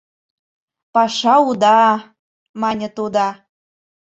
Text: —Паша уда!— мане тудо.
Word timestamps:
—Паша 0.93 1.35
уда!— 1.49 1.81
мане 2.61 2.87
тудо. 2.97 3.25